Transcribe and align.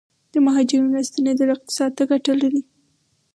د 0.33 0.33
مهاجرینو 0.45 0.95
راستنیدل 0.97 1.49
اقتصاد 1.55 1.91
ته 1.97 2.03
ګټه 2.11 2.33
لري؟ 2.41 2.61